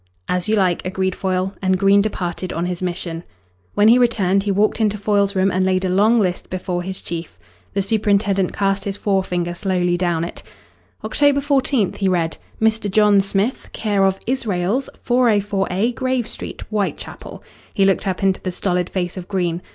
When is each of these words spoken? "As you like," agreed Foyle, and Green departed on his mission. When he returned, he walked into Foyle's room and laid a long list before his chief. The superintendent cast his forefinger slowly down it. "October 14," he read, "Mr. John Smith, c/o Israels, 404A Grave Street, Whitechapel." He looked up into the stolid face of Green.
"As 0.27 0.49
you 0.49 0.55
like," 0.55 0.83
agreed 0.83 1.13
Foyle, 1.13 1.53
and 1.61 1.77
Green 1.77 2.01
departed 2.01 2.51
on 2.51 2.65
his 2.65 2.81
mission. 2.81 3.23
When 3.75 3.87
he 3.87 3.99
returned, 3.99 4.41
he 4.41 4.51
walked 4.51 4.81
into 4.81 4.97
Foyle's 4.97 5.35
room 5.35 5.51
and 5.51 5.63
laid 5.63 5.85
a 5.85 5.89
long 5.89 6.19
list 6.19 6.49
before 6.49 6.81
his 6.81 7.03
chief. 7.03 7.37
The 7.75 7.83
superintendent 7.83 8.51
cast 8.51 8.85
his 8.85 8.97
forefinger 8.97 9.53
slowly 9.53 9.97
down 9.97 10.23
it. 10.23 10.41
"October 11.03 11.39
14," 11.39 11.93
he 11.93 12.09
read, 12.09 12.37
"Mr. 12.59 12.89
John 12.89 13.21
Smith, 13.21 13.69
c/o 13.75 14.11
Israels, 14.25 14.89
404A 15.05 15.93
Grave 15.93 16.25
Street, 16.27 16.61
Whitechapel." 16.71 17.43
He 17.71 17.85
looked 17.85 18.07
up 18.07 18.23
into 18.23 18.41
the 18.41 18.51
stolid 18.51 18.89
face 18.89 19.17
of 19.17 19.27
Green. 19.27 19.61